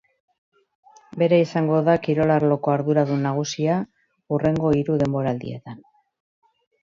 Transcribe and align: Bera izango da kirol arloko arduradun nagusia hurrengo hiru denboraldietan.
Bera 1.23 1.37
izango 1.41 1.81
da 1.89 1.93
kirol 2.07 2.33
arloko 2.35 2.71
arduradun 2.75 3.21
nagusia 3.27 3.75
hurrengo 4.35 4.71
hiru 4.79 4.97
denboraldietan. 5.05 5.77